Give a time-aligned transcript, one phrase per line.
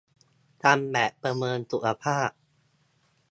[0.63, 2.29] ทำแบบประเมินสุขภาพ